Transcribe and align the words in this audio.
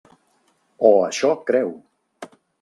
O 0.89 0.91
això 1.09 1.31
creu. 1.51 1.71